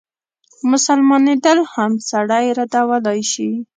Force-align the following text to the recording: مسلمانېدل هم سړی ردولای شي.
مسلمانېدل 0.71 1.59
هم 1.73 1.91
سړی 2.09 2.45
ردولای 2.57 3.21
شي. 3.31 3.49